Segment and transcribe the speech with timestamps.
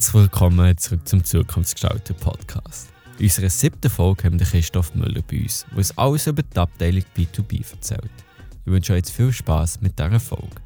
[0.00, 2.88] Herzlich willkommen zurück zum Zukunftsgestalter Podcast.
[3.18, 6.56] In unserer siebten Folge haben wir Christoph Müller bei uns, der uns alles über die
[6.56, 8.10] Abteilung B2B erzählt.
[8.64, 10.56] Ich wünsche euch jetzt viel Spaß mit dieser Folge.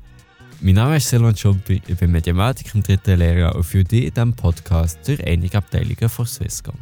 [0.61, 4.15] Mein Name ist Silvan Schumpi, ich bin Mathematiker im dritten Lehrjahr und führe dich in
[4.15, 6.77] diesem Podcast durch einige Abteilungen von Swisscom.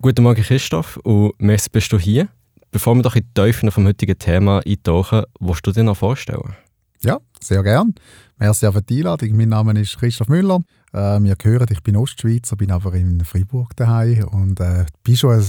[0.00, 2.26] Guten Morgen Christoph und merci bist du hier.
[2.72, 6.56] Bevor wir doch in die Tiefen vom heutigen Thema eintauchen, willst du dir noch vorstellen?
[7.04, 7.94] Ja, sehr gern.
[8.38, 9.36] Merci für die Einladung.
[9.36, 10.60] Mein Name ist Christoph Müller.
[10.92, 15.34] Äh, wir hören, ich bin Ostschweizer, bin aber in Freiburg daheim und äh, bin schon
[15.34, 15.42] ein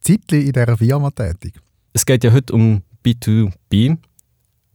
[0.00, 1.54] Zeitchen in dieser Firma tätig.
[1.92, 3.98] Es geht ja heute um B2B.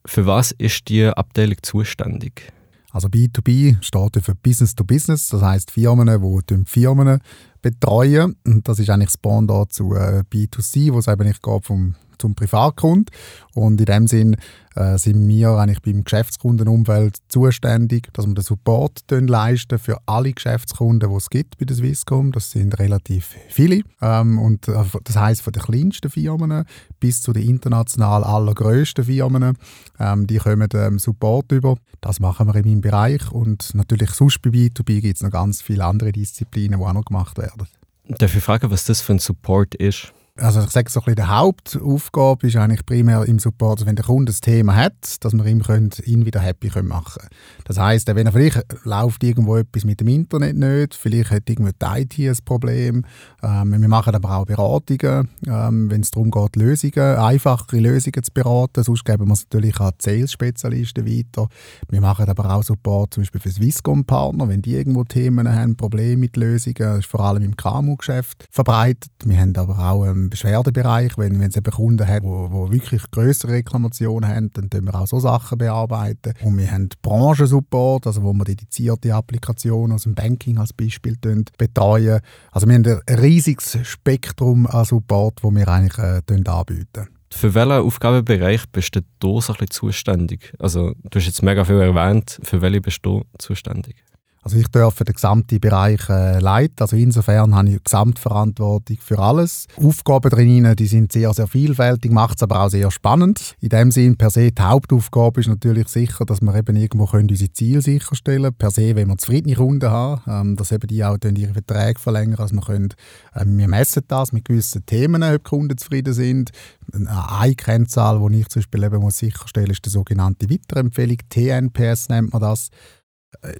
[0.05, 2.51] Für was ist die Abteilung zuständig?
[2.91, 7.19] Also B2B steht für Business to Business, das heißt Firmen, die Firmen
[7.61, 8.37] betreuen.
[8.45, 11.95] Und das ist eigentlich das Pendant zu äh, B2C, wo es eben nicht geht vom
[12.17, 13.05] zum Privatkunden.
[13.53, 14.35] Und in dem Sinn
[14.75, 21.09] äh, sind wir eigentlich beim Geschäftskundenumfeld zuständig, dass wir den Support leisten für alle Geschäftskunden,
[21.09, 22.31] die es gibt bei der Swisscom.
[22.31, 23.81] Das sind relativ viele.
[24.01, 26.65] Ähm, und äh, das heißt von den kleinsten Firmen
[26.99, 29.57] bis zu den international allergrößten Firmen,
[29.99, 31.77] ähm, die kommen ähm, Support über.
[32.01, 33.31] Das machen wir in meinem Bereich.
[33.31, 37.05] Und natürlich sonst bei B2B gibt es noch ganz viele andere Disziplinen, die auch noch
[37.05, 37.67] gemacht werden.
[38.07, 40.13] Darf ich fragen, was das für ein Support ist?
[40.37, 43.95] Also ich sage so ein bisschen, die Hauptaufgabe ist eigentlich primär im Support, also wenn
[43.95, 47.29] der Kunde ein Thema hat, dass wir ihm können, ihn wieder happy machen können.
[47.63, 51.71] Das heisst, wenn er vielleicht läuft irgendwo etwas mit dem Internet nicht, vielleicht hat irgendwo
[51.71, 53.05] die IT ein Problem.
[53.41, 58.33] Ähm, wir machen aber auch Beratungen, ähm, wenn es darum geht, Lösungen, einfachere Lösungen zu
[58.33, 58.83] beraten.
[58.83, 61.47] Sonst geben wir es natürlich an Sales-Spezialisten weiter.
[61.89, 66.17] Wir machen aber auch Support zum Beispiel für Swisscom-Partner, wenn die irgendwo Themen haben, Probleme
[66.17, 69.11] mit Lösungen, das ist vor allem im KMU-Geschäft verbreitet.
[69.23, 73.53] Wir haben aber auch ähm, Beschwerdebereich, wenn, wenn es eben Kunden hat, die wirklich größere
[73.53, 76.33] Reklamationen haben, dann tun wir auch so Sachen bearbeiten.
[76.43, 81.17] Und wir haben Branchensupport, also wo wir dedizierte Applikationen aus dem Banking als Beispiel
[81.57, 82.21] betreuen.
[82.51, 87.07] Also wir haben ein riesiges Spektrum an Support, das wir eigentlich äh, anbieten.
[87.31, 90.53] Für welchen Aufgabenbereich bist du da so ein bisschen zuständig?
[90.57, 92.39] Also, du hast jetzt mega viel erwähnt.
[92.43, 93.97] Für welche bist du zuständig?
[94.45, 96.75] Also ich darf den gesamten Bereich äh, leiten.
[96.77, 99.65] Also insofern habe ich Gesamtverantwortung für alles.
[99.75, 103.55] Aufgaben drin, die sind sehr, sehr vielfältig, macht es aber auch sehr spannend.
[103.59, 107.27] In dem Sinn per se die Hauptaufgabe ist natürlich sicher, dass wir eben irgendwo können
[107.27, 111.17] unsere Ziele sicherstellen Per se, wenn wir zufriedene Kunden haben, ähm, dass eben die auch
[111.23, 112.93] ihre Verträge verlängern, dass wir können,
[113.33, 116.51] äh, wir messen das mit gewissen Themen, ob die Kunden zufrieden sind.
[116.93, 121.17] Eine Kennzahl, die ich zum Beispiel eben muss sicherstellen muss, ist die sogenannte Weiterempfehlung.
[121.29, 122.69] TNPS nennt man das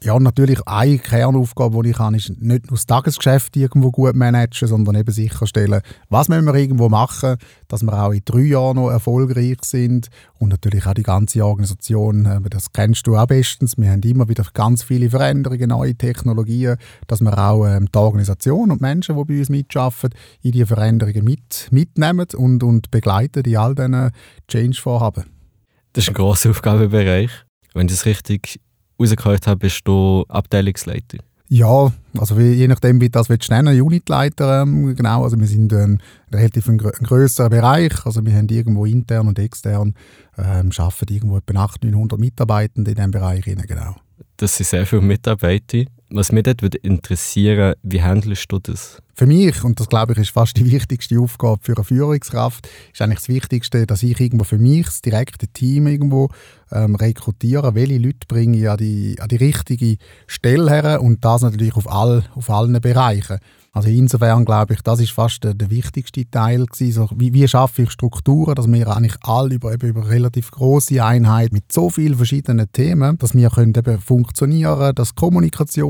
[0.02, 4.68] ja, natürlich eine Kernaufgabe, die ich habe, ist nicht nur das Tagesgeschäft irgendwo gut managen,
[4.68, 7.38] sondern eben sicherstellen, was müssen wir irgendwo machen,
[7.68, 10.08] dass wir auch in drei Jahren noch erfolgreich sind
[10.40, 14.30] und natürlich auch die ganze Organisation, äh, das kennst du auch bestens, wir haben immer
[14.30, 19.16] wieder ganz viele Veränderungen, neue Technologien, dass wir auch ähm, die Organisation und die Menschen,
[19.16, 20.12] die bei uns mitarbeiten,
[20.42, 24.12] in diese Veränderungen mit, mitnehmen und, und begleiten in all diesen
[24.48, 25.26] Change-Vorhaben.
[25.94, 27.32] Das ist ein grosser Aufgabenbereich.
[27.74, 28.60] Wenn ich das richtig
[29.00, 31.20] rausgehört habe, bist du Abteilungsleiter.
[31.48, 35.24] Ja, also wie, je nachdem, wie das willst du nennen, Unitleiter, ähm, genau.
[35.24, 36.02] Also wir sind ein
[36.34, 38.06] relativ ein, ein grösserer Bereich.
[38.06, 39.94] Also wir haben irgendwo intern und extern
[40.38, 43.96] ähm, arbeiten irgendwo etwa 800, 900 Mitarbeitende in diesem Bereich, genau.
[44.38, 45.84] Das sind sehr viele Mitarbeiter.
[46.10, 49.00] Was mich dort würde interessieren, wie handelst du das?
[49.16, 53.02] Für mich, und das glaube ich ist fast die wichtigste Aufgabe für eine Führungskraft, ist
[53.02, 56.30] eigentlich das Wichtigste, dass ich irgendwo für mich das direkte Team irgendwo
[56.72, 61.42] ähm, rekrutiere, welche Leute bringe ich an die, an die richtige Stelle her und das
[61.42, 63.40] natürlich auf, all, auf allen Bereichen.
[63.76, 66.94] Also insofern glaube ich, das ist fast der, der wichtigste Teil gewesen.
[66.94, 71.52] So, wie, wie schaffe ich Strukturen, dass wir eigentlich alle über, über relativ große Einheit
[71.52, 75.14] mit so vielen verschiedenen Themen, dass wir können eben funktionieren, dass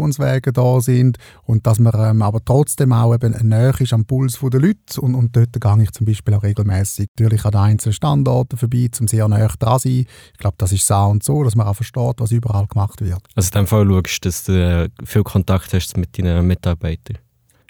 [0.06, 4.40] Kommunikationswege da sind und dass man ähm, aber trotzdem auch eben näher ist am Puls
[4.40, 7.94] der Leute und, und dort gehe ich zum Beispiel auch regelmäßig natürlich an den einzelnen
[7.94, 10.06] Standorten vorbei, um sehr näher dran zu sein.
[10.34, 13.22] Ich glaube, das ist so und so, dass man auch versteht, was überall gemacht wird.
[13.36, 17.18] Also in dem Fall schaust du, dass du viel Kontakt hast mit deinen Mitarbeitern?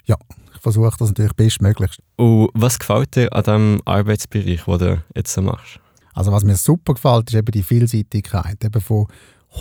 [0.06, 0.16] ja,
[0.54, 2.00] ich versuche das natürlich bestmöglichst.
[2.16, 5.80] Und was gefällt dir an diesem Arbeitsbereich, den du jetzt machst?
[6.14, 9.06] Also was mir super gefällt, ist eben die Vielseitigkeit eben von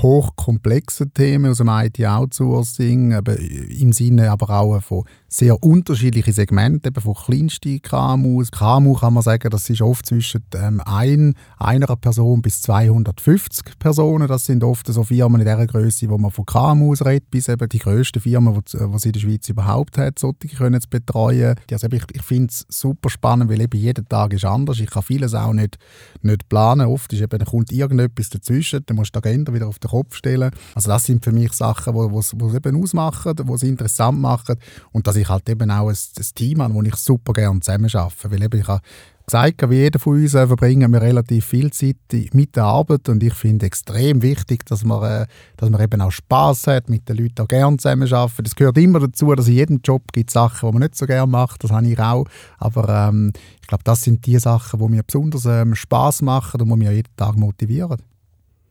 [0.01, 5.05] hochkomplexen Themen aus dem IT-Outsourcing, im Sinne aber auch von
[5.35, 8.51] sehr unterschiedliche Segmente, eben von kleinsten KMUs.
[8.51, 14.29] KMU kann man sagen, das ist oft zwischen ähm, ein, einer Person bis 250 Personen.
[14.29, 17.67] Das sind oft so Firmen in dieser Größe, wo man von KMUs redet, bis eben
[17.67, 21.55] die grössten Firmen, die es in der Schweiz überhaupt hat, solche können zu betreuen.
[21.69, 24.79] Also ich, ich finde es super spannend, weil eben jeder Tag ist anders.
[24.79, 25.77] Ich kann vieles auch nicht,
[26.21, 26.87] nicht planen.
[26.87, 30.15] Oft ist eben, kommt irgendetwas dazwischen, dann musst du die Agenda wieder auf den Kopf
[30.15, 30.51] stellen.
[30.75, 34.55] Also das sind für mich Sachen, die es eben ausmachen, die es interessant machen
[34.93, 37.89] und dass ich halt eben auch ein, ein Team habe, wo ich super gerne zusammen
[37.93, 38.31] arbeite.
[38.31, 38.81] Weil eben ich habe
[39.25, 41.97] gesagt, wie jeder von uns äh, verbringen wir relativ viel Zeit
[42.33, 45.25] mit der Arbeit und ich finde extrem wichtig, dass man, äh,
[45.57, 48.43] dass man eben auch Spaß hat, mit den Leuten auch gerne zusammenarbeiten.
[48.43, 51.31] Das gehört immer dazu, dass in jedem Job gibt Sachen, die man nicht so gerne
[51.31, 52.25] macht, das habe ich auch,
[52.57, 53.31] aber ähm,
[53.61, 56.89] ich glaube, das sind die Sachen, die mir besonders ähm, Spaß machen und die mich
[56.89, 58.01] jeden Tag motivieren.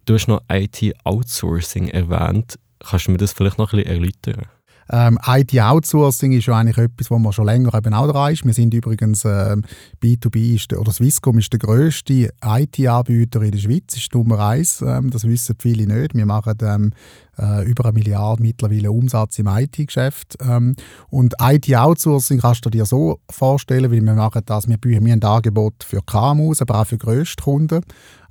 [0.04, 2.58] Du hast noch IT-Outsourcing erwähnt.
[2.78, 4.46] Kannst du mir das vielleicht noch ein bisschen erläutern?
[4.90, 8.44] Ähm, IT-Outsourcing ist ja eigentlich etwas, wo man schon länger eben auch dran ist.
[8.44, 9.62] Wir sind übrigens, ähm,
[10.02, 14.82] B2B ist der, oder Swisscom ist der grösste IT-Anbieter in der Schweiz, ist Nummer eins.
[14.82, 16.14] Ähm, das wissen viele nicht.
[16.14, 16.92] Wir machen ähm,
[17.38, 20.36] äh, über eine Milliarde mittlerweile Umsatz im IT-Geschäft.
[20.40, 20.76] Ähm,
[21.10, 25.84] und IT-Outsourcing kannst du dir so vorstellen, wie wir machen das, wir bieten ein Angebot
[25.84, 27.82] für KMUs, aber auch für grösste Kunden.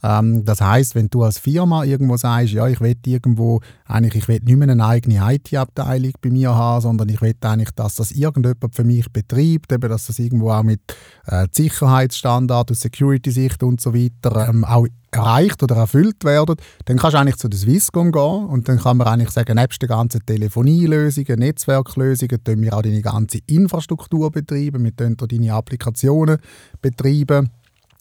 [0.03, 4.27] Ähm, das heißt, wenn du als Firma irgendwo sagst, ja, ich will irgendwo, eigentlich, ich
[4.27, 8.11] will nicht mehr eine eigene IT-Abteilung bei mir haben, sondern ich will eigentlich, dass das
[8.11, 10.81] irgendjemand für mich betreibt, eben, dass das irgendwo auch mit
[11.27, 16.55] äh, Sicherheitsstandards Security-Sicht und so weiter ähm, auch erreicht oder erfüllt werden,
[16.85, 19.81] dann kannst du eigentlich zu der Swisscom gehen und dann kann man eigentlich sagen, nebst
[19.81, 26.37] den ganzen Telefonielösungen, Netzwerklösungen, tun wir auch deine ganze Infrastruktur betreiben, wir tun deine Applikationen
[26.81, 27.49] betreiben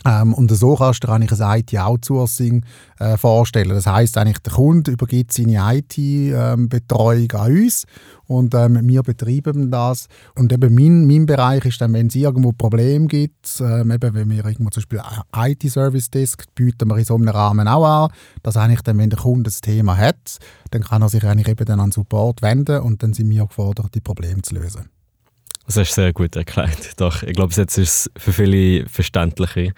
[0.04, 2.64] ähm, und so kannst du dir eigentlich ein IT-Outsourcing
[2.99, 3.70] äh, vorstellen.
[3.70, 7.84] Das heißt eigentlich, der Kunde übergibt seine IT-Betreuung ähm, an uns
[8.26, 10.08] und ähm, wir betreiben das.
[10.34, 14.31] Und eben mein, mein Bereich ist dann, wenn es irgendwo Probleme gibt, ähm, eben wenn
[14.31, 15.02] wir irgendwo zum Beispiel
[15.34, 18.10] IT-Service Desk bieten wir in so einem Rahmen auch an,
[18.43, 20.38] dass eigentlich dann, wenn der Kunde das Thema hat,
[20.70, 23.94] dann kann er sich eigentlich eben dann an Support wenden und dann sind wir gefordert,
[23.94, 24.88] die Probleme zu lösen.
[25.66, 27.00] Das hast du sehr gut erklärt.
[27.00, 29.72] Doch, ich glaube, jetzt ist es für viele verständlicher.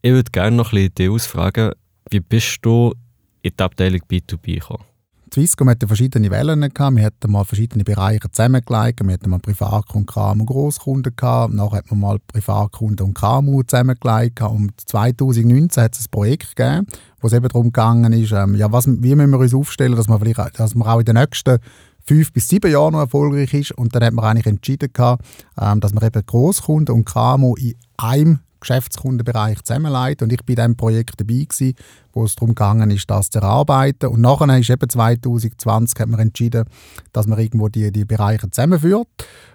[0.00, 1.72] Ich würde gerne noch ein bisschen dich ausfragen,
[2.10, 2.94] wie bist du
[3.42, 4.84] in die Abteilung B2B gekommen?
[5.32, 6.60] Swisscom hatte verschiedene Wellen.
[6.60, 6.96] Gehabt.
[6.96, 9.00] Wir hatten mal verschiedene Bereiche zusammengelegt.
[9.02, 11.54] Wir hatten mal Privatkunden, KMU, Grosskunden gehabt.
[11.54, 14.42] Nachher hatten wir mal Privatkunden und KMU zusammengelegt.
[14.42, 16.86] Und 2019 hat es ein Projekt gegeben,
[17.20, 17.68] wo es eben darum
[18.12, 21.06] ist, ähm, ja, wie müssen wir uns aufstellen, dass wir, vielleicht, dass wir auch in
[21.06, 21.58] den nächsten
[22.04, 23.72] fünf bis sieben Jahren noch erfolgreich ist.
[23.72, 25.24] Und dann hat man eigentlich entschieden, gehabt,
[25.60, 30.22] ähm, dass man eben Grosskunden und KMU in einem Geschäftskundenbereich zusammenleitet.
[30.22, 31.74] Und ich war in diesem Projekt dabei, gewesen,
[32.12, 34.08] wo es darum gegangen ist, das zu erarbeiten.
[34.08, 36.64] Und nachher ist eben 2020 hat man entschieden,
[37.12, 39.08] dass man irgendwo die, die Bereiche zusammenführt.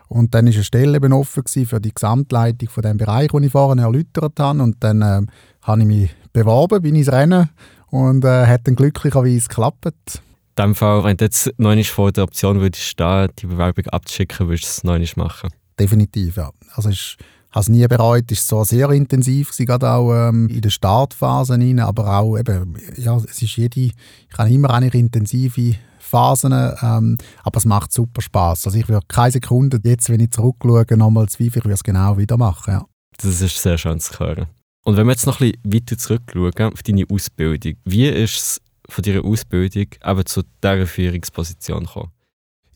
[0.10, 3.52] Und dann ist eine Stelle eben offen für die Gesamtleitung von dem Bereich, den ich
[3.52, 4.62] vorhin erläutert habe.
[4.62, 5.22] Und dann äh,
[5.64, 7.50] habe ich mich beworben, bin ins Rennen
[7.90, 10.27] und äh, hat dann glücklicherweise geklappt
[10.58, 14.90] dem Fall, wenn du jetzt noch vor der Option würdest die Bewerbung abzuschicken, würdest du
[14.90, 15.50] es noch machen?
[15.80, 16.52] Definitiv, ja.
[16.74, 17.18] Also ich
[17.52, 21.54] habe es nie bereut, es war so sehr intensiv, gerade auch ähm, in der Startphase
[21.54, 23.94] rein, aber auch eben, ja, es ist jede, ich
[24.38, 28.68] habe immer eine intensive Phasen, ähm, aber es macht super Spaß.
[28.68, 32.18] Also ich würde keine Sekunde jetzt, wenn ich zurückschaue, nochmal zweifeln, ich würde es genau
[32.18, 32.86] wieder machen, ja.
[33.18, 34.48] Das ist sehr schön zu hören.
[34.84, 38.62] Und wenn wir jetzt noch ein bisschen weiter zurückschauen auf deine Ausbildung, wie ist es
[38.88, 42.12] von deiner Ausbildung eben zu dieser Führungsposition gekommen?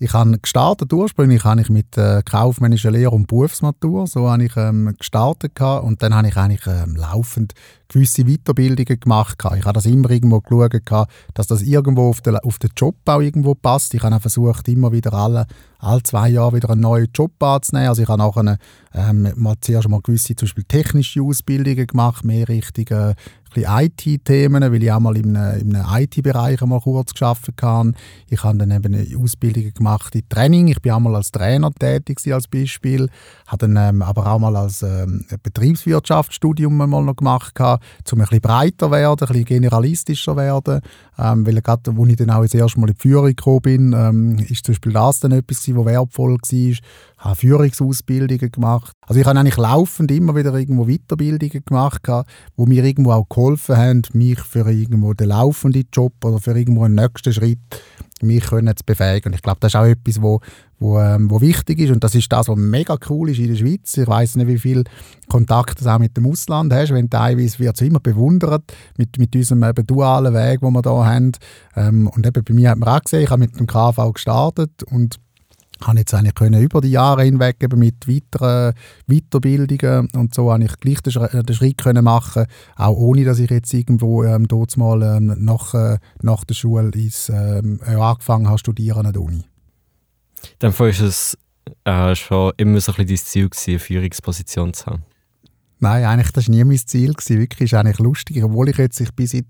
[0.04, 4.58] Ich habe gestartet, ursprünglich habe ich mit äh, kaufmännischer Lehre und Berufsmatur, so habe ich
[4.58, 7.54] ähm, gestartet und dann habe ich eigentlich ähm, laufend
[7.88, 9.38] gewisse Weiterbildungen gemacht.
[9.38, 9.58] Gehabt.
[9.58, 13.20] Ich habe das immer irgendwo geschaut, dass das irgendwo auf den, auf den Job auch
[13.20, 13.94] irgendwo passt.
[13.94, 15.46] Ich habe auch versucht, immer wieder alle,
[15.78, 17.90] alle zwei Jahre wieder einen neuen Job anzunehmen.
[17.90, 18.58] Also ich habe nachher
[18.96, 23.14] ähm, mal zuerst mal gewisse zum Beispiel technische Ausbildungen gemacht, mehr Richtung äh,
[23.58, 27.94] IT-Themen, weil ich auch mal einem IT-Bereich mal kurz geschafft habe.
[28.30, 30.68] Ich habe dann eben eine Ausbildung gemacht in Training.
[30.68, 33.10] Ich bin auch mal als Trainer tätig als Beispiel.
[33.48, 38.26] Habe dann ähm, aber auch mal als ähm, Betriebswirtschaftsstudium mal noch gemacht, gehabt, um ein
[38.26, 40.82] bisschen breiter werden, ein bisschen generalistischer werden.
[41.18, 43.94] Ähm, weil gerade, als ich dann auch das erste Mal in die Führung gekommen bin,
[43.94, 46.78] ähm, ist zum Beispiel das dann etwas, was wertvoll war.
[47.22, 48.92] Habe Führungsausbildungen gemacht.
[49.08, 52.02] Also ich habe eigentlich laufend immer wieder irgendwo Weiterbildungen gemacht,
[52.56, 56.84] wo mir irgendwo auch geholfen haben, mich für irgendwo den laufenden Job oder für irgendwo
[56.84, 57.60] einen nächsten Schritt
[58.24, 59.30] mich können zu befähigen.
[59.30, 60.42] Und ich glaube, das ist auch etwas, wo,
[60.80, 63.56] wo, ähm, wo wichtig ist und das ist das, was mega cool ist in der
[63.56, 63.98] Schweiz.
[63.98, 64.84] Ich weiß nicht, wie viel
[65.28, 68.64] Kontakt du auch mit dem Ausland hast, wenn teilweise wird es immer bewundert
[68.98, 71.32] mit, mit unserem eben dualen Weg, den wir hier haben.
[71.76, 74.84] Ähm, und eben bei mir hat man auch gesehen, ich habe mit dem KV gestartet
[74.84, 75.18] und
[75.88, 78.74] habe jetzt eigentlich können über die Jahre hinweg eben mit weiteren
[79.08, 82.46] Weiterbildungen und so habe ich gleich den, den Schritt können machen,
[82.76, 86.92] auch ohne, dass ich jetzt irgendwo ähm, dort mal ähm, nach, äh, nach der Schule
[86.96, 89.44] ins, ähm, angefangen habe studieren an der Uni.
[90.60, 91.38] Dann ist es
[91.84, 95.04] äh, schon immer so ein bisschen dein Ziel, eine Führungsposition zu haben?
[95.80, 97.14] Nein, eigentlich das war nie mein Ziel.
[97.14, 97.40] Gewesen.
[97.40, 99.46] Wirklich ist eigentlich lustig, obwohl ich jetzt, ich bin seit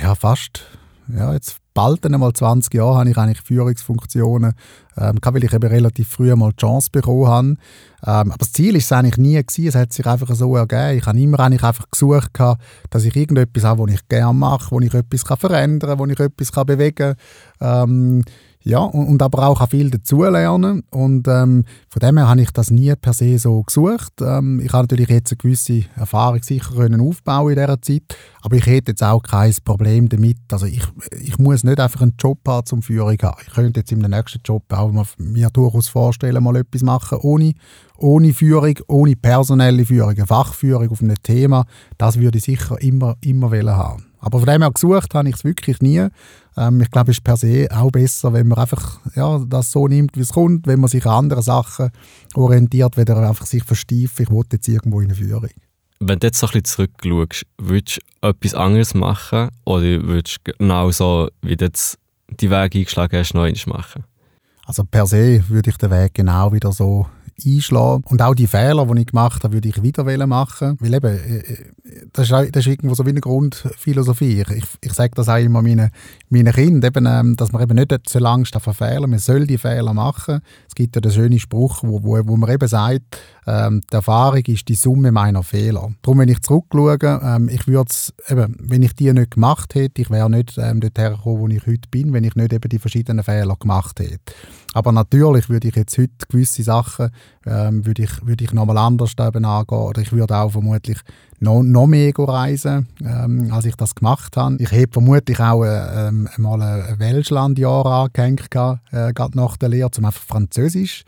[0.00, 0.64] ja, fast
[1.08, 4.54] ja, jetzt bald einmal 20 Jahre habe ich eigentlich Führungsfunktionen,
[4.96, 7.48] ähm, weil ich eben relativ früh mal die Chance bekommen habe.
[7.48, 9.68] Ähm, aber das Ziel ist es eigentlich nie gewesen.
[9.68, 10.96] Es hat sich einfach so ergeben.
[10.96, 14.70] Ich habe immer eigentlich einfach gesucht, gehabt, dass ich irgendetwas habe, was ich gerne mache,
[14.70, 17.14] wo ich etwas verändern kann, wo ich etwas bewegen
[17.58, 17.90] kann.
[17.90, 18.24] Ähm,
[18.66, 20.82] ja, und, und, aber auch viel dazulernen.
[20.90, 24.14] Und ähm, von dem her habe ich das nie per se so gesucht.
[24.20, 28.02] Ähm, ich habe natürlich jetzt eine gewisse Erfahrung sicher können aufbauen in dieser Zeit,
[28.42, 30.38] aber ich hätte jetzt auch kein Problem damit.
[30.50, 30.82] Also ich,
[31.22, 33.40] ich muss nicht einfach einen Job haben zum Führung haben.
[33.46, 37.52] Ich könnte jetzt im nächsten Job auch mir durchaus vorstellen, mal etwas machen ohne,
[37.96, 41.66] ohne Führung, ohne personelle Führung, eine Fachführung auf einem Thema.
[41.98, 44.06] Das würde ich sicher immer, immer haben.
[44.18, 46.08] Aber von dem her gesucht habe ich es wirklich nie.
[46.56, 49.88] Ähm, ich glaube, es ist per se auch besser, wenn man einfach ja, das so
[49.88, 51.90] nimmt, wie es kommt, wenn man sich an anderen Sachen
[52.34, 55.50] orientiert, weder einfach sich versteift, ich will jetzt irgendwo in eine Führung.
[55.98, 60.52] Wenn du jetzt so ein bisschen zurückschaust, würdest du etwas anderes machen oder würdest du
[60.52, 61.98] genau so, wie du jetzt
[62.28, 64.04] die Wege eingeschlagen hast, noch machen?
[64.66, 67.06] Also per se würde ich den Weg genau wieder so
[67.44, 68.04] einschlagen.
[68.08, 70.76] Und auch die Fehler, die ich gemacht habe, würde ich wieder machen.
[70.80, 71.56] Weil eben, äh, äh,
[72.12, 74.44] das ist, das ist irgendwo so wie eine Grundphilosophie.
[74.54, 75.90] Ich, ich sage das auch immer meinen,
[76.30, 79.58] meinen Kindern, eben, ähm, dass man eben nicht so Angst vor Fehlern Man soll die
[79.58, 80.40] Fehler machen.
[80.68, 84.42] Es gibt ja den schönen Spruch, wo, wo, wo man eben sagt, ähm, die Erfahrung
[84.46, 85.92] ist die Summe meiner Fehler.
[86.02, 87.92] Darum, wenn ich zurückschaue, ähm, ich würde
[88.28, 91.66] eben, wenn ich die nicht gemacht hätte, ich wäre nicht ähm, dort hergekommen, wo ich
[91.66, 94.18] heute bin, wenn ich nicht eben die verschiedenen Fehler gemacht hätte.
[94.76, 97.08] Aber natürlich würde ich jetzt heute gewisse Sachen
[97.46, 100.98] ähm, würde ich, würde ich nochmal anders eben angehen oder ich würde auch vermutlich
[101.40, 104.56] noch, noch mehr reisen, ähm, als ich das gemacht habe.
[104.58, 109.88] Ich habe vermutlich auch äh, ähm, mal ein Welschlandjahr angehängt, äh, gerade nach der Lehre,
[109.96, 111.04] um einfach Französisch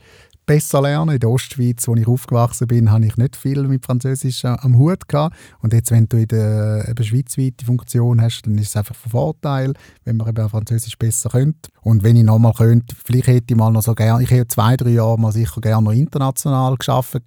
[0.49, 1.15] besser lernen.
[1.15, 5.07] In der Ostschweiz, wo ich aufgewachsen bin, habe ich nicht viel mit Französisch am Hut
[5.07, 5.37] gehabt.
[5.61, 9.11] Und jetzt, wenn du in der eben schweizweite Funktion hast, dann ist es einfach ein
[9.11, 9.75] Vorteil,
[10.05, 11.69] wenn man eben Französisch besser könnte.
[11.83, 14.77] Und wenn ich nochmal könnte, vielleicht hätte ich mal noch so gerne, ich hätte zwei,
[14.79, 17.19] drei Jahre mal sicher gerne noch international geschafft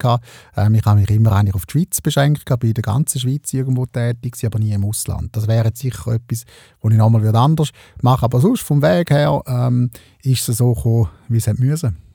[0.57, 3.19] Ähm, ich habe mich immer eigentlich auf die Schweiz beschränkt gehabt, bin in der ganzen
[3.19, 5.35] Schweiz irgendwo tätig, aber nie im Ausland.
[5.35, 6.45] Das wäre jetzt sicher etwas,
[6.81, 7.69] wo ich nochmal anders
[8.01, 9.91] machen Aber sonst vom Weg her ähm,
[10.23, 12.10] ist es so gekommen, wie es hätte müssen.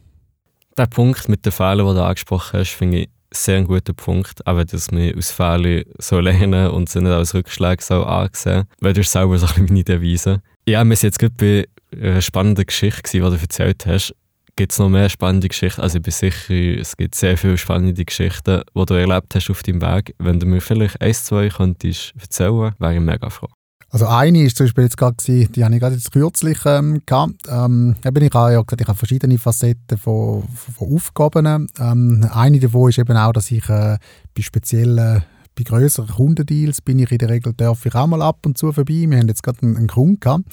[0.77, 4.47] Der Punkt mit den Fehlern, den du angesprochen hast, finde ich sehr ein guter Punkt.
[4.47, 8.65] Aber dass wir aus Fehlern so lernen und sie nicht als Rückschläge so ansehen.
[8.81, 10.43] Weil du selber so meine Devise.
[10.67, 14.15] Ja, wir sind jetzt gerade bei einer spannenden Geschichte, die du erzählt hast.
[14.57, 15.83] Gibt es noch mehr spannende Geschichten?
[15.83, 19.63] Also ich bin sicher, es gibt sehr viele spannende Geschichten, die du erlebt hast auf
[19.63, 20.15] deinem Weg.
[20.19, 23.49] Wenn du mir vielleicht ein, zwei könntest erzählen, wäre ich mega froh.
[23.97, 27.01] Also eine ist zum Beispiel jetzt gerade, gewesen, die habe ich gerade jetzt kürzlich ähm,
[27.07, 27.33] gehabt.
[27.49, 31.67] Ähm, eben ich habe ja gesagt, ich habe verschiedene Facetten von, von Aufgaben.
[31.81, 33.97] Ähm, eine davon ist eben auch, dass ich äh,
[34.35, 35.23] bei speziellen
[35.55, 38.71] bei größeren Kundendeals bin ich in der Regel darf ich auch mal ab und zu
[38.71, 39.07] vorbei.
[39.09, 40.45] Wir haben jetzt gerade einen, einen Kunden gehabt,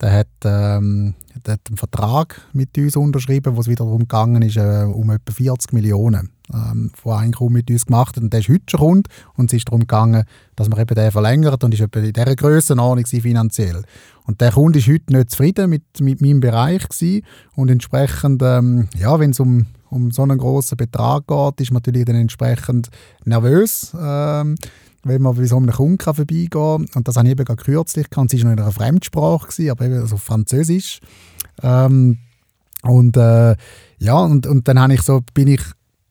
[0.00, 4.42] der hat, ähm, der hat einen Vertrag mit uns unterschrieben, wo es wieder darum gegangen
[4.42, 8.22] ist, äh, um etwa 40 Millionen ähm, von einem Kunden mit uns gemacht hat.
[8.22, 10.24] Und der ist heute schon Kunde und es ist darum gegangen,
[10.56, 13.82] dass man eben den verlängert und ist etwa in dieser Grössenordnung finanziell.
[14.24, 17.24] Und der Kunde ist heute nicht zufrieden mit, mit meinem Bereich gewesen.
[17.56, 21.78] und entsprechend, ähm, ja, wenn es um, um so einen grossen Betrag geht, ist man
[21.78, 22.88] natürlich dann entsprechend
[23.24, 23.94] nervös.
[23.98, 24.56] Ähm,
[25.04, 26.86] wenn man bei so einem Kunden vorbeigehen kann.
[26.94, 28.32] Und das habe ich eben gerade kürzlich gehabt.
[28.32, 31.00] Es war noch in einer Fremdsprache, gewesen, aber eben also Französisch.
[31.62, 32.18] Ähm,
[32.82, 33.56] und äh,
[33.98, 35.62] ja, und, und dann habe ich so, bin ich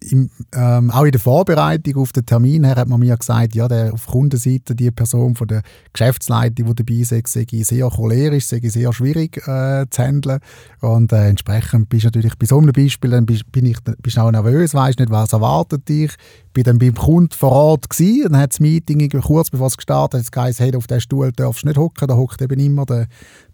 [0.03, 3.67] im, ähm, auch in der Vorbereitung auf den Termin her hat man mir gesagt, ja,
[3.67, 5.61] der auf Kundenseite die Person von der
[5.93, 10.39] Geschäftsleitung, die dabei ist, sei sehr cholerisch, sei sehr schwierig äh, zu handeln.
[10.79, 13.73] Und äh, entsprechend bist du natürlich bei so einem Beispiel dann bist, bin
[14.17, 16.11] auch nervös, weißt nicht, was erwartet dich,
[16.53, 20.25] bin dann beim Kunden vor Ort gewesen, dann hat das Meeting kurz bevor es gestartet
[20.35, 23.07] hat, es hey, auf diesen Stuhl darfst du nicht hocken, da hockt eben immer der,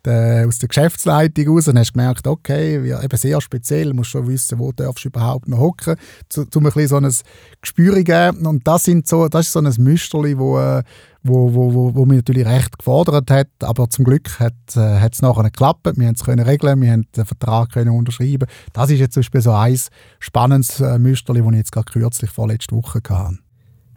[0.05, 1.67] der, aus der Geschäftsleitung raus.
[1.67, 5.47] Und hast gemerkt, okay, wir, eben sehr speziell, musst schon wissen, wo darfst du überhaupt
[5.47, 5.95] noch hocken,
[6.35, 7.13] um ein bisschen so ein
[7.61, 8.45] Gespür zu geben.
[8.45, 10.83] Und das, sind so, das ist so ein Müsterli, wo, äh,
[11.27, 15.21] wo, wo, wo, wo mich natürlich recht gefordert hat, aber zum Glück hat äh, es
[15.21, 18.47] nachher geklappt, wir es können regeln, wir haben den Vertrag können unterschreiben.
[18.73, 19.79] Das ist jetzt zum Beispiel so ein
[20.19, 23.39] spannendes äh, Müsterli, das ich jetzt gerade kürzlich vorletzte Woche hatte.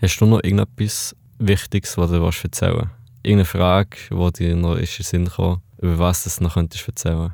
[0.00, 2.88] Hast du noch irgendetwas Wichtiges, was du erzählen willst?
[3.22, 7.32] Irgendeine Frage, die dir noch in den Sinn kam, über was du noch könntest erzählen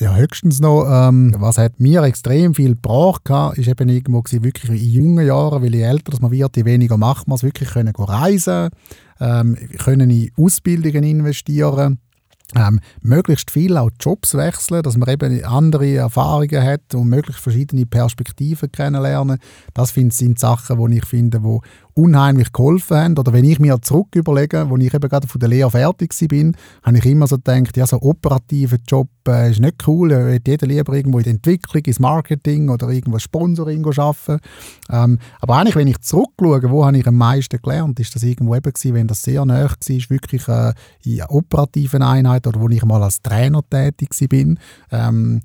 [0.00, 4.82] Ja, höchstens noch, ähm, was hat mir extrem viel gebracht, ist eben irgendwo gewesen, wirklich
[4.82, 7.94] in jungen Jahren, weil je älter man wird, je weniger macht man es, wirklich können
[7.94, 8.70] reisen,
[9.20, 12.00] ähm, können in Ausbildungen investieren,
[12.56, 17.86] ähm, möglichst viel auch Jobs wechseln, dass man eben andere Erfahrungen hat und möglichst verschiedene
[17.86, 19.38] Perspektiven kennenlernen.
[19.74, 21.58] Das sind Sachen, die ich finde, die
[21.94, 23.18] unheimlich geholfen haben.
[23.18, 26.52] Oder wenn ich mir zurück überlege, als ich eben gerade von der Lehre fertig war,
[26.82, 30.12] habe ich immer so gedacht, ja, so einen operativen Job äh, ist nicht cool.
[30.12, 34.40] Ich hätte jeder lieber irgendwo in der Entwicklung, ins Marketing oder irgendwo Sponsoring arbeiten.
[34.90, 38.54] Ähm, aber eigentlich, wenn ich zurückschaue, wo habe ich am meisten gelernt, ist das irgendwo
[38.54, 40.72] eben gewesen, wenn das sehr nahe war, wirklich äh,
[41.04, 44.56] in operativen Einheiten oder wo ich mal als Trainer tätig war.
[44.90, 45.40] Ähm,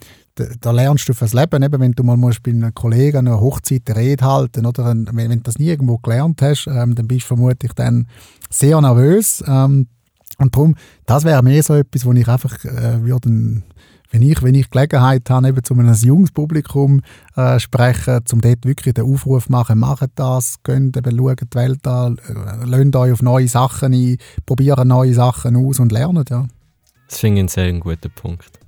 [0.60, 3.84] da lernst du fürs Leben, eben, wenn du mal musst bei einem Kollegen eine Hochzeit
[3.88, 7.24] eine Rede halten oder wenn, wenn du das nie irgendwo gelernt hast, ähm, dann bist
[7.24, 8.08] du vermutlich dann
[8.50, 9.44] sehr nervös.
[9.48, 9.88] Ähm,
[10.38, 13.62] und darum, das wäre mehr so etwas, wo ich einfach äh, würde,
[14.12, 17.02] wenn ich, wenn ich Gelegenheit habe, eben zu einem junges Publikum
[17.36, 21.86] äh, sprechen, um dort wirklich den Aufruf machen, macht das, könnt eben schauen die Welt
[21.86, 26.48] an, äh, lasst euch auf neue Sachen ein, probieren neue Sachen aus und lernen, ja.
[27.08, 28.60] Das finde ich einen sehr guten Punkt.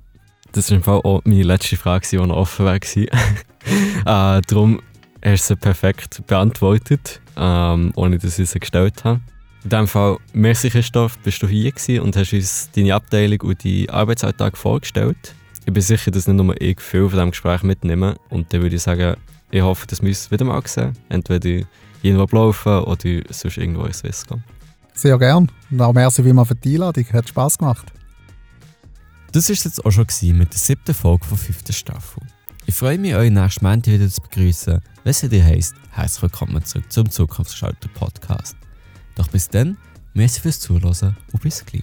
[0.52, 2.74] Das war im Fall auch meine letzte Frage, die noch offen war.
[2.84, 4.80] äh, darum
[5.24, 9.20] hast du sie perfekt beantwortet, ähm, ohne dass ich sie gestellt habe.
[9.64, 13.88] In diesem Fall, merci Christoph, bist du hier und hast uns deine Abteilung und deinen
[13.88, 15.34] Arbeitsalltag vorgestellt.
[15.64, 18.16] Ich bin sicher, dass nicht nur ich viel von diesem Gespräch mitnehme.
[18.28, 19.16] Und dann würde ich sagen,
[19.50, 20.92] ich hoffe, dass wir uns wieder mal sehen.
[21.08, 21.64] Entweder
[22.02, 24.42] irgendwo laufen oder sonst irgendwo in Swiss gehen.
[24.94, 25.48] Sehr gern.
[25.70, 27.06] Und auch merci vielmals für die Einladung.
[27.12, 27.92] Hat Spass gemacht.
[29.32, 32.22] Das war es jetzt auch schon mit der siebten Folge der fünften Staffel.
[32.66, 34.82] Ich freue mich, euch nächstes Montag wieder zu begrüßen.
[35.04, 38.56] Wenn es dir heisst, herzlich willkommen zurück zum Zukunftsschalter Podcast.
[39.14, 39.78] Doch bis dann,
[40.12, 41.82] merci fürs Zuhören und bis gleich.